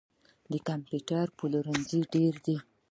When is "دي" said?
2.45-2.57